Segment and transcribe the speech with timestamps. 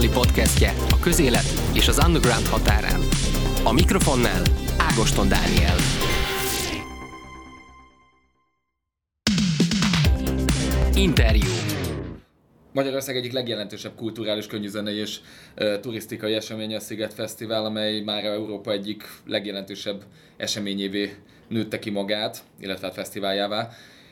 [0.00, 1.44] azonnali podcastje a közélet
[1.74, 3.00] és az underground határán.
[3.64, 4.42] A mikrofonnál
[4.78, 5.76] Ágoston Dániel.
[10.94, 11.48] Interjú.
[12.72, 15.18] Magyarország egyik legjelentősebb kulturális, könnyűzenei és
[15.56, 20.02] uh, turisztikai eseménye a Sziget Fesztivál, amely már Európa egyik legjelentősebb
[20.36, 21.14] eseményévé
[21.48, 23.70] nőtte ki magát, illetve hát fesztiváljává.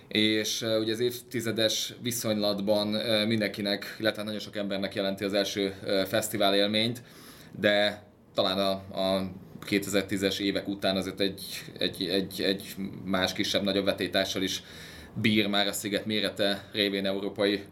[0.09, 2.89] És ugye az évtizedes viszonylatban
[3.27, 5.75] mindenkinek, illetve nagyon sok embernek jelenti az első
[6.07, 7.03] fesztivál élményt,
[7.61, 8.03] de
[8.34, 9.31] talán a, a
[9.67, 11.43] 2010-es évek után azért egy,
[11.79, 14.62] egy, egy, egy más kisebb, nagyobb vetétással is
[15.15, 17.62] bír már a sziget mérete révén európai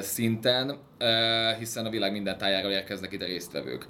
[0.00, 0.78] szinten,
[1.58, 3.86] hiszen a világ minden tájára érkeznek ide résztvevők.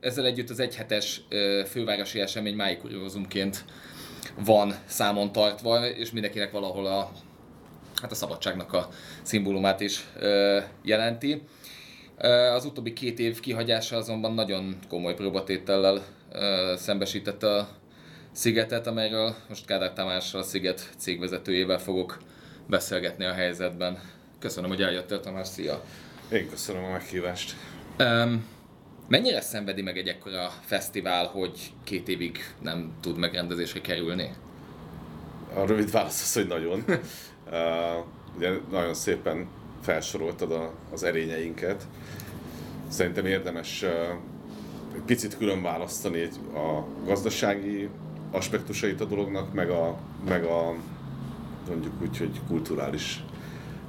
[0.00, 1.20] Ezzel együtt az egyhetes
[1.66, 3.64] fővárosi esemény máig kuriózumként
[4.34, 7.10] van számon tartva, és mindenkinek valahol a,
[8.00, 8.88] hát a szabadságnak a
[9.22, 10.06] szimbólumát is
[10.82, 11.42] jelenti.
[12.54, 16.04] Az utóbbi két év kihagyása azonban nagyon komoly próbatétellel
[16.76, 17.68] szembesítette a
[18.32, 22.18] Szigetet, amelyről most Kádár Tamással, a Sziget cégvezetőjével fogok
[22.66, 23.98] beszélgetni a helyzetben.
[24.38, 25.84] Köszönöm, hogy eljöttél, Tamás, szia!
[26.32, 27.54] Én köszönöm a meghívást.
[27.98, 28.46] Um,
[29.08, 34.30] mennyire szenvedi meg egy ekkora fesztivál, hogy két évig nem tud megrendezésre kerülni?
[35.54, 36.84] A rövid válasz az, hogy nagyon.
[36.88, 38.04] uh,
[38.36, 39.46] ugye nagyon szépen
[39.82, 41.86] felsoroltad a, az erényeinket.
[42.88, 43.90] Szerintem érdemes uh,
[44.94, 47.88] egy picit külön választani a gazdasági
[48.30, 49.98] aspektusait a dolognak, meg a,
[50.28, 50.74] meg a
[51.68, 53.24] mondjuk úgy, hogy kulturális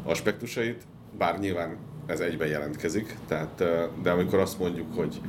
[0.03, 0.81] aspektusait,
[1.17, 3.63] bár nyilván ez egyben jelentkezik, tehát,
[4.01, 5.21] de amikor azt mondjuk, hogy,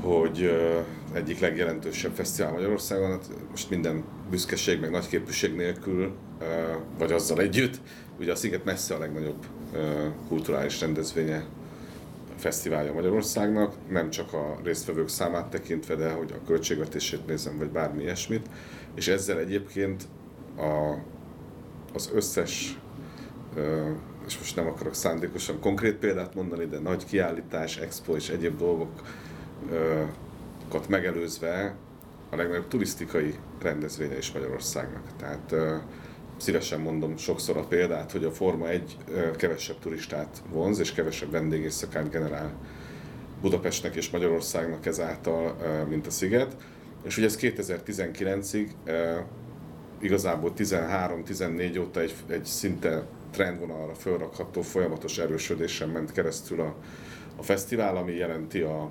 [0.00, 0.50] hogy
[1.12, 6.12] egyik legjelentősebb fesztivál Magyarországon, hát most minden büszkeség, meg nagyképűség nélkül,
[6.98, 7.80] vagy azzal együtt,
[8.18, 9.46] ugye a Sziget messze a legnagyobb
[10.28, 11.44] kulturális rendezvénye
[12.36, 18.02] fesztiválja Magyarországnak, nem csak a résztvevők számát tekintve, de hogy a költségvetését nézem, vagy bármi
[18.02, 18.46] ilyesmit,
[18.94, 20.04] és ezzel egyébként
[20.56, 20.98] a,
[21.94, 22.78] az összes
[24.26, 28.98] és most nem akarok szándékosan konkrét példát mondani, de nagy kiállítás, expo és egyéb dolgokat
[30.88, 31.74] megelőzve
[32.30, 35.16] a legnagyobb turisztikai rendezvénye is Magyarországnak.
[35.16, 35.54] Tehát
[36.36, 38.96] szívesen mondom sokszor a példát, hogy a Forma egy
[39.36, 42.52] kevesebb turistát vonz, és kevesebb vendégészakát generál
[43.40, 45.56] Budapestnek és Magyarországnak ezáltal,
[45.88, 46.56] mint a Sziget.
[47.02, 48.68] És ugye ez 2019-ig
[50.00, 56.76] igazából 13-14 óta egy, egy szinte trendvonalra fölrakható folyamatos erősödésen ment keresztül a,
[57.36, 58.90] a fesztivál, ami jelenti a,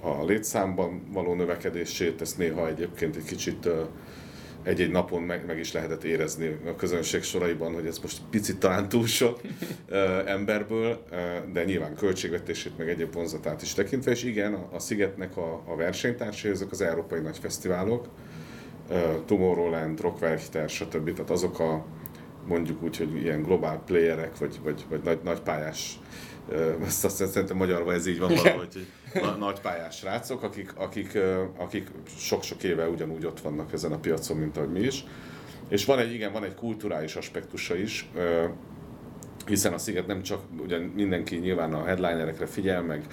[0.00, 3.68] a létszámban való növekedését, ezt néha egyébként egy kicsit
[4.62, 8.88] egy-egy napon meg, meg is lehetett érezni a közönség soraiban, hogy ez most picit talán
[8.88, 9.40] túl sok
[10.26, 11.04] emberből,
[11.52, 16.50] de nyilván költségvetését, meg egyéb vonzatát is tekintve, és igen, a, Szigetnek a, a versenytársai,
[16.50, 18.08] ezek az európai nagy fesztiválok,
[19.26, 21.12] Tomorrowland, Rockwerchter, stb.
[21.12, 21.84] Tehát azok a
[22.46, 25.98] mondjuk úgy, hogy ilyen globál playerek, vagy, vagy, vagy nagy, nagy pályás
[26.86, 31.18] ezt azt szerintem magyarban ez így van valahogy, hogy nagy pályás srácok, akik, akik,
[31.58, 35.04] akik sok-sok éve ugyanúgy ott vannak ezen a piacon, mint ahogy mi is.
[35.68, 38.10] És van egy, igen, van egy kulturális aspektusa is,
[39.46, 43.04] hiszen a Sziget nem csak, ugye mindenki nyilván a headlinerekre figyel, meg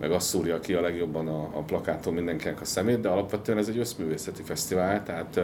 [0.00, 3.68] meg azt szúrja ki a legjobban a, a plakáton mindenkinek a szemét, de alapvetően ez
[3.68, 5.40] egy összművészeti fesztivál, tehát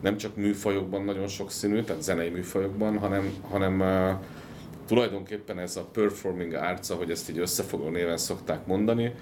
[0.00, 3.82] nem csak műfajokban nagyon sok színű, tehát zenei műfajokban, hanem, hanem
[4.86, 9.14] tulajdonképpen ez a performing arts, ahogy ezt így összefogó néven szokták mondani,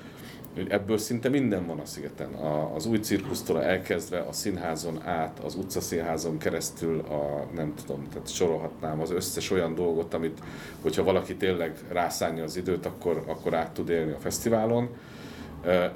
[0.54, 2.32] hogy ebből szinte minden van a szigeten.
[2.32, 8.28] A, az új cirkusztól elkezdve a színházon át, az utcaszínházon keresztül, a, nem tudom, tehát
[8.28, 10.38] sorolhatnám az összes olyan dolgot, amit,
[10.82, 14.88] hogyha valaki tényleg rászánja az időt, akkor, akkor át tud élni a fesztiválon.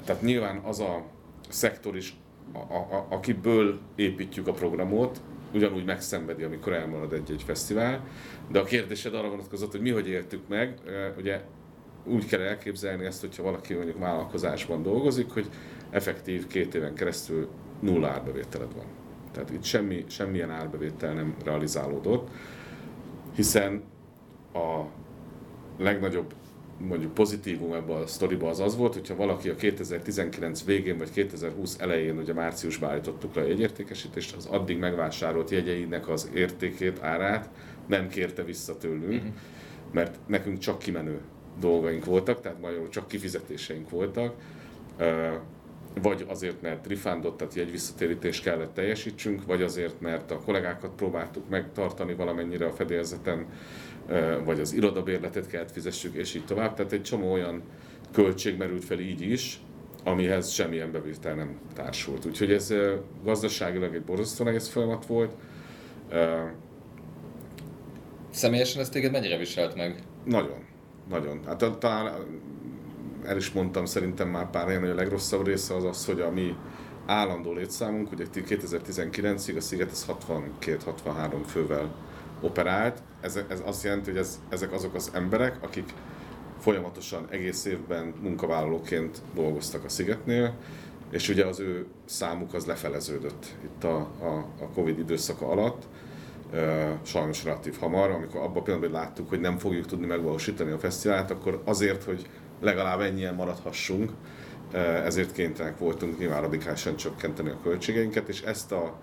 [0.05, 1.03] Tehát nyilván az a
[1.49, 2.15] szektor is,
[2.53, 5.21] a, a, akiből építjük a programot,
[5.53, 8.07] ugyanúgy megszenvedi, amikor elmarad egy-egy fesztivál.
[8.51, 10.73] De a kérdésed arra vonatkozott, hogy mi hogy éltük meg.
[11.17, 11.41] Ugye
[12.05, 15.49] úgy kell elképzelni ezt, hogyha valaki mondjuk vállalkozásban dolgozik, hogy
[15.89, 17.49] effektív két éven keresztül
[17.79, 18.85] nulla árbevételed van.
[19.31, 22.29] Tehát itt semmi, semmilyen árbevétel nem realizálódott,
[23.35, 23.83] hiszen
[24.53, 24.83] a
[25.77, 26.33] legnagyobb
[26.79, 31.79] mondjuk pozitívum ebben a sztoriban az az volt, hogyha valaki a 2019 végén vagy 2020
[31.79, 37.49] elején, ugye márciusban állítottuk le a jegyértékesítést, az addig megvásárolt jegyeinek az értékét, árát
[37.87, 39.33] nem kérte vissza tőlünk, uh-huh.
[39.91, 41.21] mert nekünk csak kimenő
[41.59, 44.33] dolgaink voltak, tehát magyarul csak kifizetéseink voltak,
[46.01, 51.49] vagy azért, mert refundot, tehát egy visszatérítést kellett teljesítsünk, vagy azért, mert a kollégákat próbáltuk
[51.49, 53.45] megtartani valamennyire a fedélzeten,
[54.43, 56.73] vagy az irodabérletet kellett fizessük, és így tovább.
[56.73, 57.61] Tehát egy csomó olyan
[58.11, 59.61] költség merült fel így is,
[60.03, 62.25] amihez semmilyen bevétel nem társult.
[62.25, 62.73] Úgyhogy ez
[63.23, 65.33] gazdaságilag egy borzasztó nehéz folyamat volt.
[68.29, 70.03] Személyesen ez téged mennyire viselt meg?
[70.25, 70.65] Nagyon,
[71.09, 71.39] nagyon.
[71.45, 72.11] Hát talán
[73.23, 76.31] el is mondtam szerintem már pár helyen, hogy a legrosszabb része az az, hogy a
[76.31, 76.55] mi
[77.05, 80.05] állandó létszámunk, ugye 2019-ig a Sziget ez
[80.61, 81.95] 62-63 fővel
[82.41, 83.01] operált.
[83.21, 85.93] Ez, ez azt jelenti, hogy ez, ezek azok az emberek, akik
[86.59, 90.53] folyamatosan egész évben munkavállalóként dolgoztak a Szigetnél,
[91.11, 95.87] és ugye az ő számuk az lefeleződött itt a, a, a Covid időszaka alatt,
[97.01, 101.31] sajnos relatív hamar, amikor abban a pillanatban láttuk, hogy nem fogjuk tudni megvalósítani a fesztivált,
[101.31, 102.29] akkor azért, hogy
[102.61, 104.11] legalább ennyien maradhassunk,
[105.05, 108.93] ezért kénytelenek voltunk nyilván radikálisan csökkenteni a költségeinket, és ezt a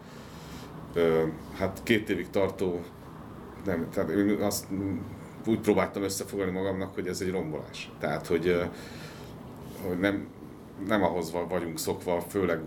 [1.59, 2.81] hát két évig tartó,
[3.65, 4.67] nem, tehát azt
[5.47, 7.91] úgy próbáltam összefoglalni magamnak, hogy ez egy rombolás.
[7.99, 8.69] Tehát, hogy,
[9.87, 10.27] hogy nem,
[10.87, 12.61] nem ahhoz vagyunk szokva, főleg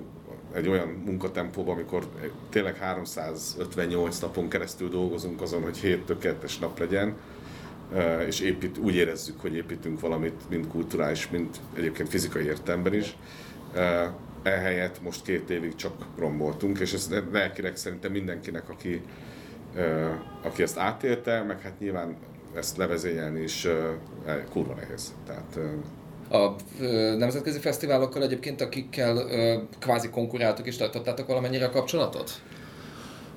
[0.53, 2.07] egy olyan munkatempóban, amikor
[2.49, 7.15] tényleg 358 napon keresztül dolgozunk azon, hogy hét tökéletes nap legyen,
[8.27, 13.17] és épít, úgy érezzük, hogy építünk valamit, mind kulturális, mind egyébként fizikai értelemben is.
[14.43, 19.01] Ehelyett most két évig csak romboltunk, és ez lelkileg szerintem mindenkinek, aki,
[20.43, 22.15] aki ezt átélte, meg hát nyilván
[22.55, 23.67] ezt levezényelni is
[24.51, 25.13] kurva nehéz.
[25.25, 25.59] Tehát,
[26.29, 26.55] a
[27.17, 29.25] nemzetközi fesztiválokkal egyébként, akikkel
[29.79, 32.41] kvázi konkuráltok is tartottátok valamennyire a kapcsolatot?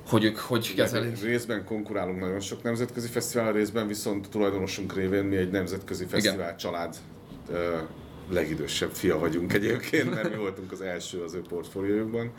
[0.08, 1.22] hogy ők hogy kezelik?
[1.22, 6.56] Részben konkurálunk nagyon sok nemzetközi fesztivál, részben viszont tulajdonosunk révén mi egy nemzetközi fesztivál Igen.
[6.56, 6.96] család
[8.30, 12.30] legidősebb fia vagyunk egyébként, mert mi voltunk az első az ő portfóliójukban.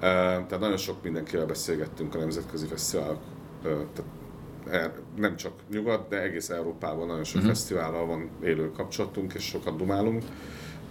[0.00, 3.20] Tehát nagyon sok mindenkivel beszélgettünk a nemzetközi fesztiválok,
[3.62, 4.02] tehát
[5.16, 7.50] nem csak nyugat, de egész Európában nagyon sok uh-huh.
[7.50, 10.22] fesztivállal van élő kapcsolatunk, és sokat dumálunk.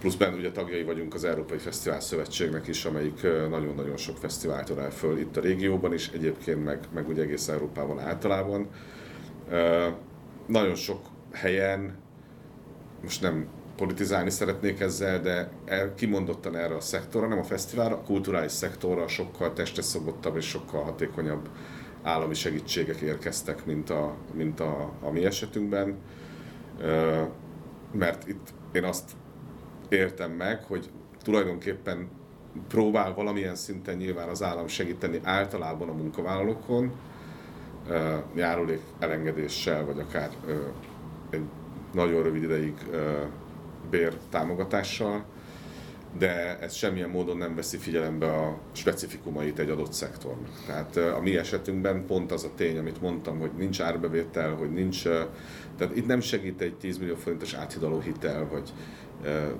[0.00, 4.90] Plusz benne ugye tagjai vagyunk az Európai Fesztivál Szövetségnek is, amelyik nagyon-nagyon sok fesztivált el
[4.90, 8.66] föl itt a régióban is, egyébként meg, meg ugye egész Európában általában.
[10.46, 11.00] Nagyon sok
[11.32, 11.98] helyen,
[13.02, 13.46] most nem
[13.76, 19.08] politizálni szeretnék ezzel, de el, kimondottan erre a szektorra, nem a fesztiválra, a kulturális szektorra
[19.08, 21.48] sokkal testeszobottabb és sokkal hatékonyabb
[22.02, 25.96] állami segítségek érkeztek, mint a, mint a, a mi esetünkben.
[27.92, 29.10] Mert itt én azt
[29.88, 30.90] értem meg, hogy
[31.22, 32.08] tulajdonképpen
[32.68, 36.92] próbál valamilyen szinten nyilván az állam segíteni általában a munkavállalókon,
[38.34, 40.30] járulék elengedéssel, vagy akár
[41.30, 41.42] egy
[41.92, 42.74] nagyon rövid ideig
[43.90, 45.24] bér támogatással,
[46.18, 50.64] de ez semmilyen módon nem veszi figyelembe a specifikumait egy adott szektornak.
[50.66, 55.02] Tehát a mi esetünkben pont az a tény, amit mondtam, hogy nincs árbevétel, hogy nincs,
[55.76, 58.72] tehát itt nem segít egy 10 millió forintos áthidaló hitel, vagy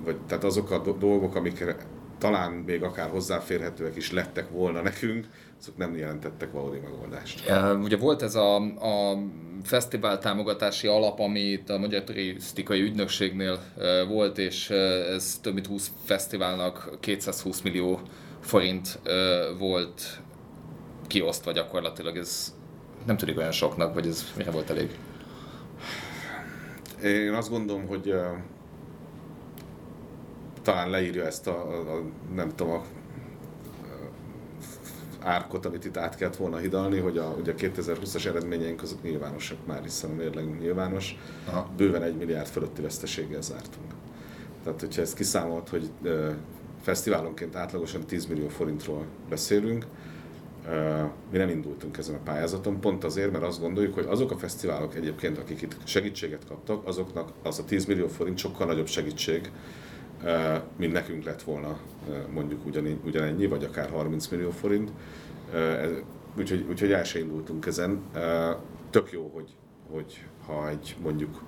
[0.05, 1.77] vagy, tehát azok a dolgok, amikre
[2.19, 5.27] talán még akár hozzáférhetőek is lettek volna nekünk,
[5.61, 7.51] azok nem jelentettek valódi megoldást.
[7.83, 9.19] Ugye volt ez a, a
[9.63, 13.61] fesztivál támogatási alap, ami itt a Magyar Turisztikai Ügynökségnél
[14.09, 18.01] volt, és ez több mint 20 fesztiválnak 220 millió
[18.41, 18.99] forint
[19.59, 20.21] volt
[21.07, 22.17] kiosztva gyakorlatilag.
[22.17, 22.55] Ez
[23.07, 24.99] nem tűnik olyan soknak, vagy ez mire volt elég?
[27.03, 28.15] Én azt gondolom, hogy
[30.63, 32.03] talán leírja ezt a, a, a
[32.35, 32.83] nem tudom, a
[35.21, 39.67] árkot, amit itt át kellett volna hidalni, hogy a, ugye a 2020-as eredményeink azok nyilvánosak
[39.67, 41.17] már, hiszen a mérlegünk nyilvános.
[41.47, 41.71] Aha.
[41.77, 43.87] Bőven egy milliárd fölötti veszteséggel zártunk.
[44.65, 46.37] Tehát, hogyha ezt kiszámolt, hogy e,
[46.83, 49.87] fesztiválonként átlagosan 10 millió forintról beszélünk,
[50.67, 54.37] e, mi nem indultunk ezen a pályázaton, pont azért, mert azt gondoljuk, hogy azok a
[54.37, 59.51] fesztiválok egyébként, akik itt segítséget kaptak, azoknak az a 10 millió forint sokkal nagyobb segítség,
[60.77, 61.79] mint nekünk lett volna
[62.33, 62.67] mondjuk
[63.05, 64.91] ugyanennyi, vagy akár 30 millió forint.
[66.39, 68.01] Úgyhogy, úgyhogy el se indultunk ezen.
[68.91, 69.55] Tök jó, hogy,
[69.91, 71.43] hogy ha egy mondjuk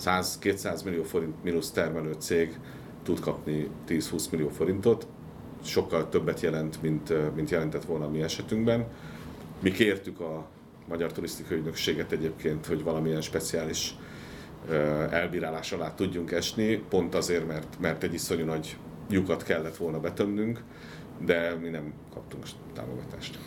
[0.00, 2.58] 100-200 millió forint mínusz termelő cég
[3.02, 5.06] tud kapni 10-20 millió forintot,
[5.64, 8.86] sokkal többet jelent, mint, mint jelentett volna a mi esetünkben.
[9.60, 10.46] Mi kértük a
[10.88, 13.94] Magyar Turisztikai Ügynökséget egyébként, hogy valamilyen speciális
[15.10, 18.76] elbírálás alá tudjunk esni, pont azért, mert, mert egy iszonyú nagy
[19.10, 20.62] lyukat kellett volna betönnünk,
[21.20, 22.44] de mi nem kaptunk
[22.74, 23.38] támogatást.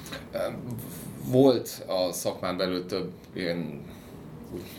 [1.26, 3.82] Volt a szakmán belül több ilyen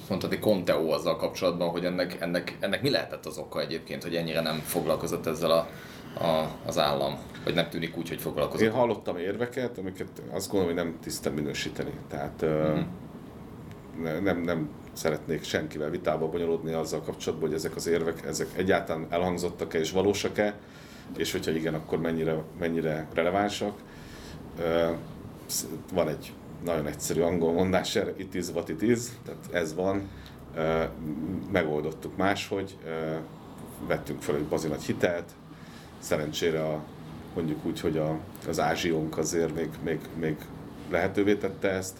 [0.09, 4.41] mondhatni konteó azzal kapcsolatban, hogy ennek, ennek, ennek mi lehetett az oka egyébként, hogy ennyire
[4.41, 5.69] nem foglalkozott ezzel a
[6.15, 7.19] a, az állam?
[7.45, 8.67] Vagy nem tűnik úgy, hogy foglalkozik?
[8.67, 11.93] Én hallottam érveket, amiket azt gondolom, hogy nem tisztán minősíteni.
[12.09, 12.81] Tehát uh-huh.
[14.23, 14.69] nem, nem
[15.01, 20.55] szeretnék senkivel vitába bonyolódni azzal kapcsolatban, hogy ezek az érvek, ezek egyáltalán elhangzottak-e és valósak-e,
[21.17, 23.79] és hogyha igen, akkor mennyire, mennyire relevánsak.
[25.93, 26.33] Van egy
[26.65, 30.09] nagyon egyszerű angol mondás it is what it is, tehát ez van,
[31.53, 32.77] megoldottuk máshogy,
[33.87, 35.31] vettünk fel egy bazi hitelt,
[35.99, 36.83] szerencsére a,
[37.35, 40.37] mondjuk úgy, hogy a, az ázsiónk azért még, még, még
[40.91, 41.99] lehetővé tette ezt,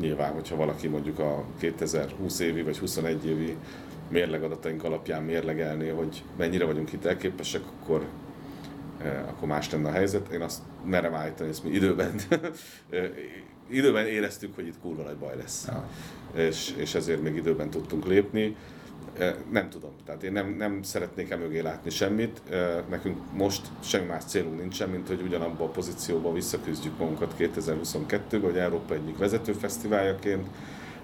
[0.00, 3.56] nyilván, hogyha valaki mondjuk a 2020 évi vagy 21 évi
[4.08, 8.06] mérlegadataink alapján mérlegelné, hogy mennyire vagyunk hitelképesek, akkor,
[9.28, 10.28] akkor más lenne a helyzet.
[10.28, 12.14] Én azt merem állítani, ezt mi időben,
[13.68, 15.66] időben éreztük, hogy itt kurva nagy baj lesz.
[15.66, 15.88] Ja.
[16.42, 18.56] És, és ezért még időben tudtunk lépni.
[19.50, 22.42] Nem tudom, tehát én nem, nem szeretnék emögé látni semmit.
[22.88, 28.56] Nekünk most semmi más célunk nincsen, mint hogy ugyanabban a pozícióban visszaküzdjük magunkat 2022-ben, hogy
[28.56, 30.46] Európa egyik vezető fesztiváljaként,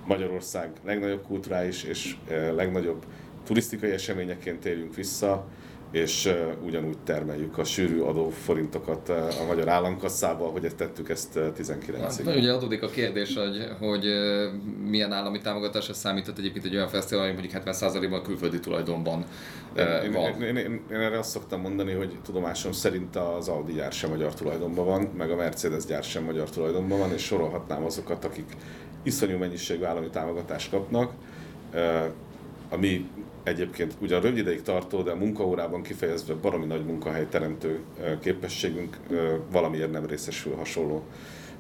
[0.06, 2.16] Magyarország legnagyobb kulturális és
[2.54, 3.04] legnagyobb
[3.44, 5.46] turisztikai eseményeként éljünk vissza,
[5.90, 6.32] és
[6.64, 12.24] ugyanúgy termeljük a sűrű adóforintokat a magyar államkasszába, hogy ezt tettük ezt uh, 19-ig.
[12.24, 14.04] Hát, ugye adódik a kérdés, hogy, hogy
[14.88, 19.24] milyen állami támogatásra számított egyébként egy olyan fesztivál, ami mondjuk 70%-ban külföldi tulajdonban
[19.76, 20.42] én, van.
[20.42, 24.10] Én, én, én, én, erre azt szoktam mondani, hogy tudomásom szerint az Audi gyár sem
[24.10, 28.56] magyar tulajdonban van, meg a Mercedes gyár sem magyar tulajdonban van, és sorolhatnám azokat, akik
[29.02, 31.12] iszonyú mennyiségű állami támogatást kapnak.
[32.68, 33.08] A mi
[33.42, 37.80] egyébként ugyan rövid ideig tartó, de a munkaórában kifejezve baromi nagy munkahely teremtő
[38.20, 38.96] képességünk
[39.50, 41.04] valamiért nem részesül hasonló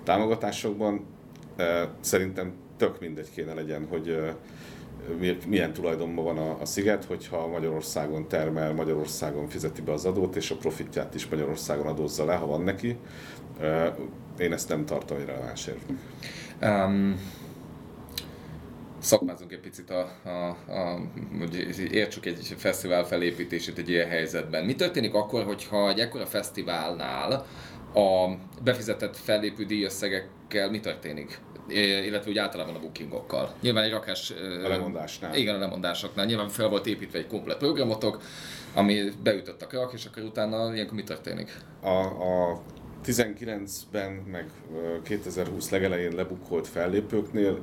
[0.04, 1.04] támogatásokban.
[2.00, 4.18] Szerintem tök mindegy kéne legyen, hogy
[5.46, 10.50] milyen tulajdonban van a, a sziget, hogyha Magyarországon termel, Magyarországon fizeti be az adót, és
[10.50, 12.96] a profitját is Magyarországon adózza le, ha van neki.
[14.38, 15.98] Én ezt nem tartom egy releváns érvnek.
[16.62, 17.20] Um,
[19.00, 21.00] szakmázunk egy picit, a, a, a,
[21.38, 24.64] hogy értsük egy fesztivál felépítését egy ilyen helyzetben.
[24.64, 27.46] Mi történik akkor, hogyha egy ekkora fesztiválnál
[27.94, 31.40] a befizetett fellépő díjösszegekkel mi történik?
[31.72, 33.54] illetve úgy általában a bookingokkal.
[33.60, 34.32] Nyilván egy rakás...
[34.64, 35.34] A lemondásnál.
[35.34, 36.26] Igen, a lemondásoknál.
[36.26, 38.22] Nyilván fel volt építve egy komplet programotok,
[38.74, 41.56] ami beütött a krak, és akkor utána ilyenkor mi történik?
[41.80, 42.60] A, a
[43.06, 44.50] 19-ben, meg
[45.02, 47.62] 2020 legelején lebukolt fellépőknél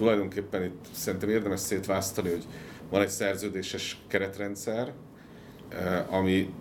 [0.00, 2.44] tulajdonképpen itt szerintem érdemes szétválasztani, hogy
[2.90, 4.92] van egy szerződéses keretrendszer,
[5.68, 6.54] eh, ami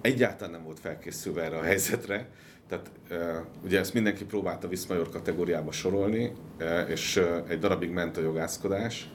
[0.00, 2.28] egyáltalán nem volt felkészülve erre a helyzetre.
[2.68, 3.18] Tehát eh,
[3.64, 9.10] ugye ezt mindenki próbálta Viszmajor kategóriába sorolni, eh, és egy darabig ment a jogászkodás.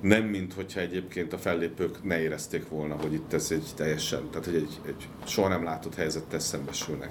[0.00, 4.44] Nem, mint hogyha egyébként a fellépők ne érezték volna, hogy itt ez egy teljesen, tehát
[4.44, 7.10] hogy egy, egy soha nem látott helyzettel szembesülnek.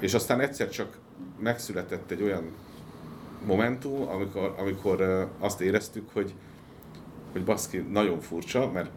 [0.00, 0.98] És aztán egyszer csak
[1.38, 2.52] megszületett egy olyan
[3.46, 6.34] momentum, amikor, amikor azt éreztük, hogy,
[7.32, 8.90] hogy baszki, nagyon furcsa, mert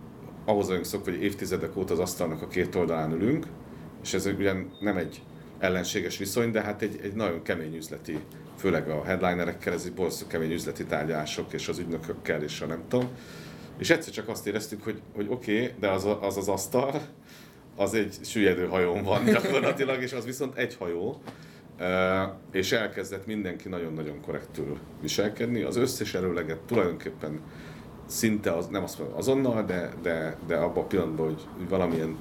[0.46, 3.46] ahhoz vagyunk szokva, hogy évtizedek óta az asztalnak a két oldalán ülünk,
[4.03, 5.22] és ez ugyan nem egy
[5.60, 8.20] ellenséges viszony, de hát egy, egy nagyon kemény üzleti,
[8.58, 12.84] főleg a headlinerekkel, ez egy borzasztó kemény üzleti tárgyalások, és az ügynökökkel, és a nem
[12.88, 13.08] tudom.
[13.77, 17.01] És egyszer csak azt éreztük, hogy, hogy oké, okay, de az, az az asztal,
[17.75, 21.22] az egy süllyedő hajón van gyakorlatilag, és az viszont egy hajó,
[22.52, 25.62] és elkezdett mindenki nagyon-nagyon korrektül viselkedni.
[25.62, 27.40] Az összes erőleget tulajdonképpen
[28.06, 32.18] szinte az, nem azt mondom azonnal, de, de, de abban a pillanatban, hogy, valamilyen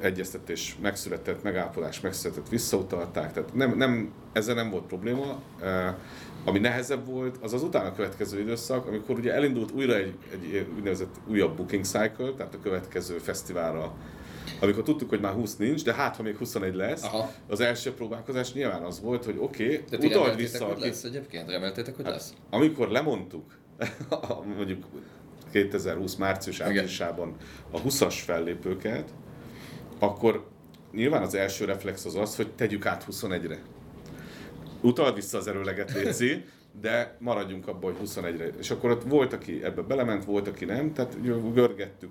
[0.00, 5.42] egyeztetés megszületett, megállapodás megszületett, visszautalták, tehát nem, nem, ezzel nem volt probléma.
[6.44, 11.14] Ami nehezebb volt, az az utána következő időszak, amikor ugye elindult újra egy, egy úgynevezett
[11.26, 13.92] újabb booking cycle, tehát a következő fesztiválra
[14.60, 17.32] amikor tudtuk, hogy már 20 nincs, de hát ha még 21 lesz, Aha.
[17.48, 20.64] az első próbálkozás nyilván az volt, hogy oké, okay, utald vissza.
[20.64, 21.50] hogy lesz egyébként?
[21.50, 22.34] Reméltétek, hogy hát, lesz?
[22.50, 23.58] Amikor lemondtuk,
[24.56, 24.84] mondjuk
[25.52, 27.36] 2020 március áprilisában
[27.70, 29.14] a 20-as fellépőket,
[29.98, 30.46] akkor
[30.92, 33.58] nyilván az első reflex az az, hogy tegyük át 21-re.
[34.80, 36.44] Utald vissza az erőleget, Léci,
[36.80, 38.46] de maradjunk abban, hogy 21-re.
[38.58, 41.16] És akkor ott volt, aki ebbe belement, volt, aki nem, tehát
[41.52, 42.10] görgettük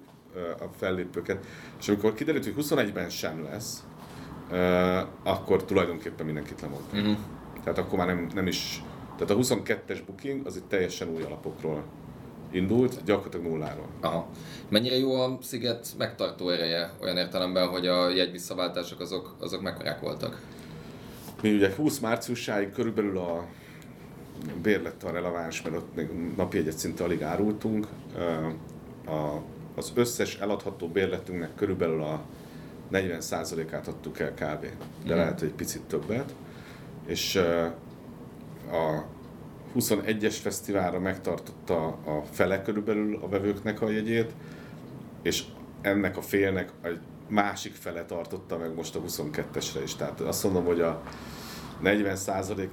[0.60, 1.46] a fellépőket.
[1.80, 3.84] És amikor kiderült, hogy 21-ben sem lesz,
[5.24, 6.84] akkor tulajdonképpen mindenkit lemond.
[6.94, 7.18] Uh-huh.
[7.64, 8.84] Tehát akkor már nem, nem is...
[9.18, 11.84] Tehát a 22-es booking az itt teljesen új alapokról
[12.52, 13.88] indult, gyakorlatilag nulláról.
[14.02, 14.28] Aha.
[14.70, 20.42] Mennyire jó a sziget megtartó ereje olyan értelemben, hogy a jegyvisszaváltások azok, azok mekkorák voltak?
[21.42, 23.46] Mi ugye 20 márciusáig körülbelül a
[24.62, 27.88] bérlet a releváns, mert ott még napi egyet szinte alig árultunk.
[29.06, 29.38] A
[29.76, 32.22] az összes eladható bérletünknek körülbelül a
[32.92, 34.62] 40%-át adtuk el kb.
[34.62, 34.70] De
[35.04, 35.14] Mhm.
[35.16, 36.34] lehet, hogy egy picit többet.
[37.06, 37.36] És
[38.72, 39.06] a
[39.76, 44.32] 21-es fesztiválra megtartotta a fele körülbelül a vevőknek a jegyét,
[45.22, 45.44] és
[45.82, 46.88] ennek a félnek a
[47.28, 49.96] másik fele tartotta meg most a 22-esre is.
[49.96, 51.02] Tehát azt mondom, hogy a
[51.82, 52.16] 40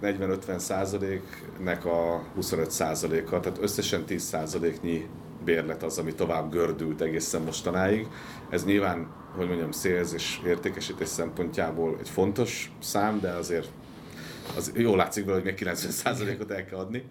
[0.02, 5.08] 40-50 százaléknek a 25 százaléka, tehát összesen 10 százaléknyi
[5.44, 8.06] bérlet az, ami tovább gördült egészen mostanáig.
[8.50, 13.68] Ez nyilván, hogy mondjam, szélz és értékesítés szempontjából egy fontos szám, de azért
[14.56, 17.04] az jól látszik belőle, hogy még 90%-ot el kell adni.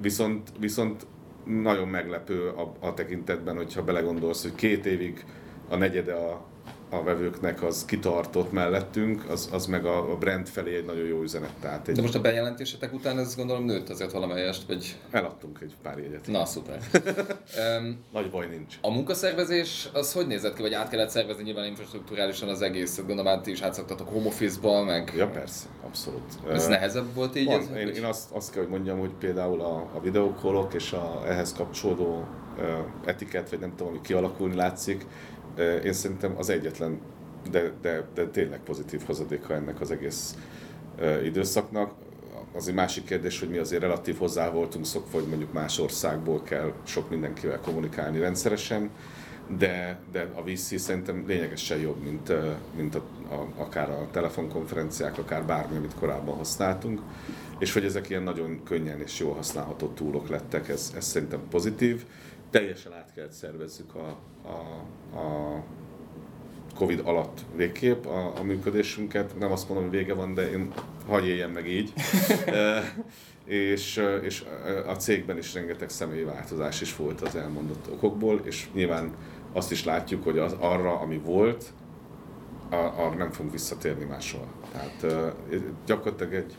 [0.00, 1.06] Viszont, viszont
[1.44, 5.24] nagyon meglepő a, a tekintetben, hogyha belegondolsz, hogy két évig
[5.68, 6.44] a negyede a,
[6.92, 11.22] a vevőknek az kitartott mellettünk, az, az meg a, a brand felé egy nagyon jó
[11.22, 11.52] üzenet.
[11.60, 14.96] Tehát egy, De most a bejelentésetek után ez gondolom nőtt azért valamelyest, vagy...
[15.10, 16.26] eladtunk egy pár jegyet.
[16.26, 16.78] Na, szuper.
[17.78, 18.78] um, Nagy baj nincs.
[18.80, 23.26] a munkaszervezés az hogy nézett ki, vagy át kellett szervezni nyilván infrastruktúrálisan az egész, gondolom
[23.26, 26.22] át ti is átszoktatok home office-ból, meg Ja, persze, abszolút.
[26.50, 27.48] ez Ö, nehezebb volt így?
[27.48, 30.74] ez, Van, én, vagy- én azt, azt kell, hogy mondjam, hogy például a, a videókólok
[30.74, 32.24] és a ehhez kapcsolódó
[32.58, 32.64] uh,
[33.04, 35.10] etiket, vagy nem tudom, ami kialakulni látszik, uh,
[35.84, 37.00] én szerintem az egyetlen,
[37.50, 40.36] de, de, de tényleg pozitív hozadéka ennek az egész
[41.24, 41.92] időszaknak.
[42.54, 46.42] Az egy másik kérdés, hogy mi azért relatív hozzá voltunk szokva, hogy mondjuk más országból
[46.42, 48.90] kell sok mindenkivel kommunikálni rendszeresen,
[49.58, 52.32] de, de a VC szerintem lényegesen jobb, mint,
[52.76, 57.00] mint a, a, akár a telefonkonferenciák, akár bármi, amit korábban használtunk.
[57.58, 62.04] És hogy ezek ilyen nagyon könnyen és jól használható túlok lettek, ez, ez szerintem pozitív.
[62.52, 64.18] Teljesen át kellett szervezzük a,
[64.48, 64.56] a,
[65.18, 65.62] a
[66.74, 69.38] Covid alatt végképp a, a működésünket.
[69.38, 70.72] Nem azt mondom, hogy vége van, de én
[71.06, 71.92] hagyj éljen meg így.
[72.46, 72.84] Eh,
[73.44, 74.44] és, eh, és
[74.86, 79.14] a cégben is rengeteg személyi változás is volt az elmondott okokból, és nyilván
[79.52, 81.72] azt is látjuk, hogy az arra, ami volt,
[82.70, 84.46] arra nem fogunk visszatérni máshol.
[84.72, 86.56] Tehát eh, gyakorlatilag egy,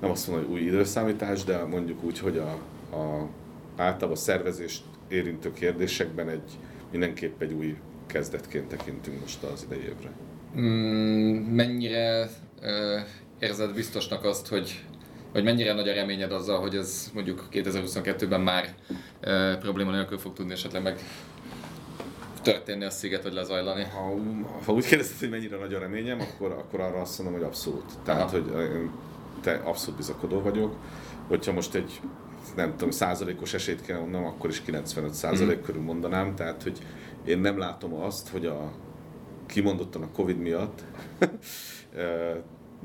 [0.00, 2.50] nem azt mondom, hogy új időszámítás, de mondjuk úgy, hogy a,
[2.96, 3.28] a
[3.76, 6.50] általában a szervezést érintő kérdésekben egy,
[6.90, 10.10] mindenképp egy új kezdetként tekintünk most az idei évre.
[10.58, 12.28] Mm, mennyire
[12.60, 12.98] ö,
[13.38, 14.84] érzed biztosnak azt, hogy
[15.32, 18.74] vagy mennyire nagy a reményed azzal, hogy ez mondjuk 2022-ben már
[19.20, 20.98] ö, probléma nélkül fog tudni esetleg meg
[22.42, 23.82] történni a sziget, vagy lezajlani?
[23.82, 24.14] Ha,
[24.64, 27.84] ha úgy kérdezted, hogy mennyire nagy a reményem, akkor, akkor arra azt mondom, hogy abszolút.
[28.04, 28.30] Tehát, Aha.
[28.30, 28.90] hogy én
[29.40, 30.76] te abszolút bizakodó vagyok.
[31.28, 32.00] Hogyha most egy
[32.56, 35.64] nem tudom, százalékos esélyt kell mondanom, akkor is 95 százalék Mhm.
[35.66, 36.34] körül mondanám.
[36.34, 36.78] Tehát, hogy
[37.24, 38.72] én nem látom azt, hogy a
[39.46, 40.84] kimondottan a Covid miatt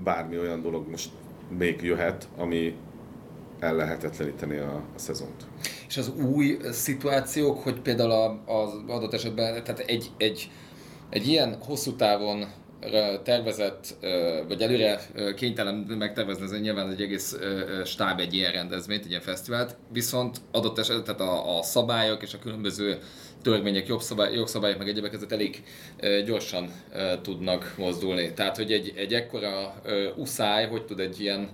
[0.04, 1.10] bármi olyan dolog most
[1.58, 2.76] még jöhet, ami
[3.60, 5.46] ellehetetleníteni a, a szezont.
[5.88, 10.52] És az új szituációk, hogy például a- az adott esetben, tehát egy, egy,
[11.10, 12.46] egy ilyen hosszú távon
[13.24, 13.96] tervezett,
[14.48, 15.00] vagy előre
[15.36, 17.38] kénytelen megtervezni, ez nyilván egy egész
[17.86, 22.40] stáb egy ilyen rendezvényt, egy ilyen fesztivált, viszont adott esetben a, a szabályok és a
[22.40, 22.98] különböző
[23.42, 25.64] törvények, jogszabály, jogszabályok, meg egyebek ezek elég
[26.26, 26.72] gyorsan
[27.22, 28.34] tudnak mozdulni.
[28.34, 29.82] Tehát, hogy egy, egy ekkora
[30.16, 31.50] uszály, hogy tud egy ilyen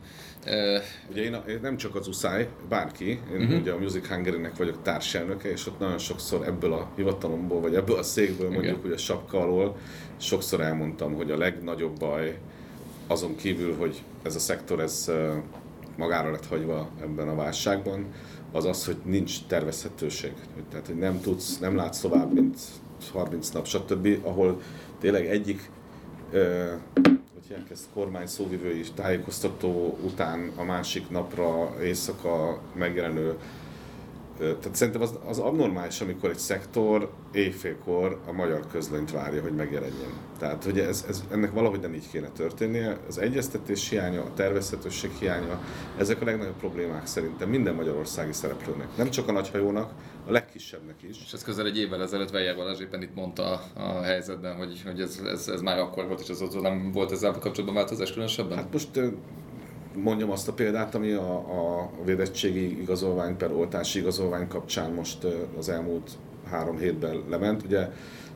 [1.10, 3.60] Ugye én, én nem csak az uszály, bárki, én uh-huh.
[3.60, 7.98] ugye a Music Hungary-nek vagyok társelnöke, és ott nagyon sokszor ebből a hivatalomból, vagy ebből
[7.98, 8.62] a székből Igen.
[8.62, 9.78] mondjuk, hogy a sapka alól,
[10.18, 12.38] sokszor elmondtam, hogy a legnagyobb baj
[13.08, 15.12] azon kívül, hogy ez a szektor ez
[15.98, 18.06] magára lett hagyva ebben a válságban,
[18.52, 20.34] az az, hogy nincs tervezhetőség.
[20.70, 22.58] Tehát, hogy nem tudsz, nem látsz tovább, mint
[23.12, 24.62] 30 nap, stb., ahol
[25.00, 25.70] tényleg egyik
[26.32, 26.72] ö,
[27.52, 33.38] hívják ezt, kormány szóvivői tájékoztató után a másik napra éjszaka megjelenő
[34.42, 40.10] tehát szerintem az, az abnormális, amikor egy szektor éjfélkor a magyar közlönyt várja, hogy megjelenjen.
[40.40, 42.98] Tehát, hogy ez, ez, ennek valahogy nem így kéne történnie.
[43.08, 45.62] Az egyeztetés hiánya, a tervezhetőség hiánya,
[45.98, 48.88] ezek a legnagyobb problémák szerintem minden magyarországi szereplőnek.
[48.98, 49.94] Nem csak a nagyhajónak,
[50.28, 51.18] a legkisebbnek is.
[51.26, 54.82] És ez közel egy évvel ezelőtt Weyer Balázs éppen itt mondta a, a helyzetben, hogy,
[54.86, 58.58] hogy ez, ez, ez, már akkor volt, és az nem volt ezzel kapcsolatban változás különösebben?
[58.58, 59.00] Hát most
[59.96, 65.28] mondjam azt a példát, ami a, a védettségi igazolvány per oltási igazolvány kapcsán most
[65.58, 66.12] az elmúlt
[66.50, 67.64] három hétben lement.
[67.64, 67.90] Ugye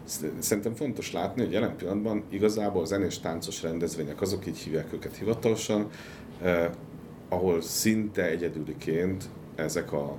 [0.03, 4.93] sz- szerintem fontos látni, hogy jelen pillanatban igazából a zenés táncos rendezvények, azok így hívják
[4.93, 5.89] őket hivatalosan,
[6.41, 6.69] eh,
[7.29, 10.17] ahol szinte egyedüliként ezek a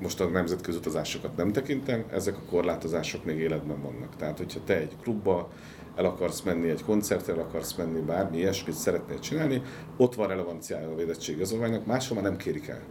[0.00, 4.16] most a nemzetközi utazásokat nem tekintem, ezek a korlátozások még életben vannak.
[4.16, 5.50] Tehát, hogyha te egy klubba
[5.98, 9.62] el akarsz menni, egy koncertre el akarsz menni, bármi ilyesmit szeretnél csinálni,
[9.96, 12.82] ott van relevanciája a védettségigazolványnak, máshol már nem kérik el.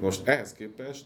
[0.00, 1.04] Most ehhez képest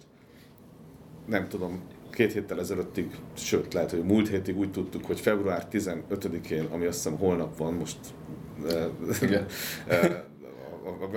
[1.26, 6.64] nem tudom, két héttel ezelőttig, sőt lehet, hogy múlt hétig úgy tudtuk, hogy február 15-én,
[6.70, 7.98] ami azt hiszem holnap van, most
[9.22, 9.46] Igen.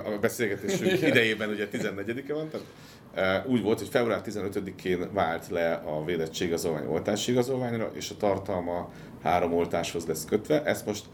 [0.04, 2.66] a, beszélgetésünk idejében ugye 14-e van, tehát
[3.48, 8.90] úgy volt, hogy február 15-én vált le a védettségigazolvány oltási igazolványra, és a tartalma
[9.26, 10.64] három oltáshoz lesz kötve.
[10.64, 11.06] Ezt most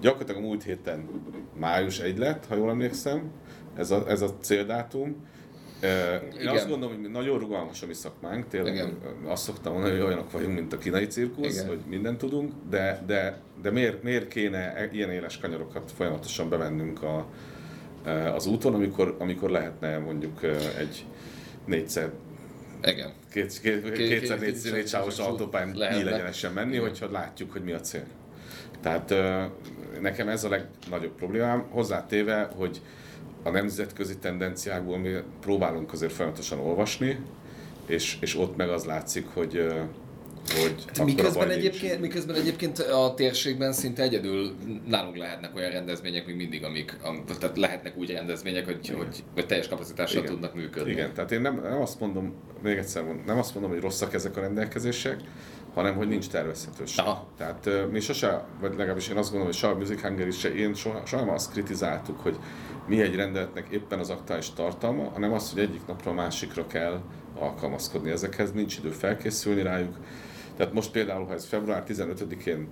[0.00, 1.08] gyakorlatilag a múlt héten
[1.54, 3.30] május 1 lett, ha jól emlékszem,
[3.76, 5.26] ez a, ez a céldátum.
[5.82, 6.54] Én Igen.
[6.54, 8.98] azt gondolom, hogy nagyon rugalmas a mi szakmánk, tényleg Igen.
[9.24, 11.66] azt szoktam mondani, hogy olyanok vagyunk, mint a kínai cirkusz, Igen.
[11.66, 17.02] hogy mindent tudunk, de, de, de miért, miért kéne e- ilyen éles kanyarokat folyamatosan bevennünk
[17.02, 17.26] a,
[18.34, 20.42] az úton, amikor, amikor lehetne mondjuk
[20.78, 21.04] egy
[21.64, 22.12] négyszer
[22.82, 23.12] igen.
[23.32, 26.82] Két, két, kétszer négy, négy sávos autópályán legyenesen menni, Igen.
[26.82, 28.06] hogyha látjuk, hogy mi a cél.
[28.80, 29.14] Tehát
[30.00, 32.80] nekem ez a legnagyobb problémám, hozzátéve, hogy
[33.42, 35.10] a nemzetközi tendenciákból mi
[35.40, 37.18] próbálunk azért folyamatosan olvasni,
[37.86, 39.66] és, és ott meg az látszik, hogy
[40.52, 44.54] hogy hát miközben, egyébként, miközben egyébként a térségben szinte egyedül
[44.86, 49.46] nálunk lehetnek olyan rendezvények még mindig, amik, am, tehát lehetnek úgy rendezvények, hogy, hogy, hogy
[49.46, 50.32] teljes kapacitással Igen.
[50.32, 50.90] tudnak működni.
[50.90, 54.14] Igen, tehát én nem, nem azt mondom, még egyszer mondom, nem azt mondom, hogy rosszak
[54.14, 55.20] ezek a rendelkezések,
[55.74, 57.04] hanem hogy nincs tervezhetőség.
[57.04, 57.26] Aha.
[57.36, 60.74] Tehát uh, mi sose, vagy legalábbis én azt gondolom, hogy soha Music Hungary se, én
[60.74, 62.36] soha, soha nem azt kritizáltuk, hogy
[62.86, 67.00] mi egy rendeletnek éppen az aktuális tartalma, hanem az, hogy egyik napra a másikra kell
[67.38, 69.96] alkalmazkodni ezekhez, nincs idő felkészülni rájuk.
[70.58, 72.68] Tehát most például, ha ez február 15-én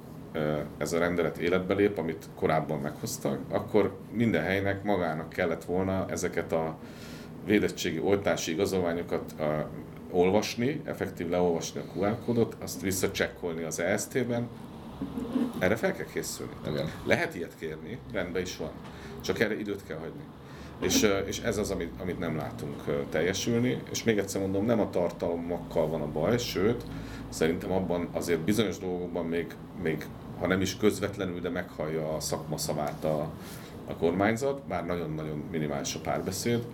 [0.78, 6.52] ez a rendelet életbe lép, amit korábban meghoztak, akkor minden helynek magának kellett volna ezeket
[6.52, 6.78] a
[7.44, 9.34] védettségi oltási igazolványokat
[10.10, 14.48] olvasni, effektív leolvasni a QR kódot, azt visszacsekkolni az EST-ben,
[15.58, 16.52] erre fel kell készülni.
[16.68, 16.90] Igen.
[17.04, 18.70] Lehet ilyet kérni, rendben is van,
[19.20, 20.22] csak erre időt kell hagyni.
[20.80, 24.90] És, és ez az, amit, amit nem látunk teljesülni, és még egyszer mondom, nem a
[24.90, 26.82] tartalmakkal van a baj, sőt,
[27.28, 30.06] szerintem abban azért bizonyos dolgokban még, még
[30.38, 33.30] ha nem is közvetlenül, de meghallja a szakma szavát a,
[33.86, 36.64] a kormányzat, bár nagyon-nagyon minimális a párbeszéd,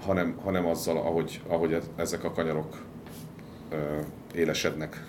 [0.00, 2.82] hanem, hanem azzal, ahogy, ahogy ezek a kanyarok
[4.34, 5.04] élesednek.